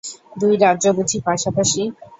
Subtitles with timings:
[0.37, 1.81] দুই রাজ্য বুঝি পাশাপাশি?